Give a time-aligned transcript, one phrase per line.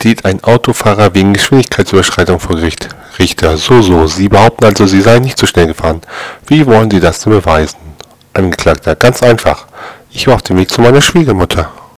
[0.00, 2.88] Steht ein Autofahrer wegen Geschwindigkeitsüberschreitung vor Gericht.
[3.18, 4.06] Richter, so, so.
[4.06, 6.00] Sie behaupten also, Sie seien nicht so schnell gefahren.
[6.46, 7.76] Wie wollen Sie das denn beweisen?
[8.32, 9.66] Angeklagter, ganz einfach.
[10.10, 11.70] Ich war auf dem Weg zu meiner Schwiegermutter.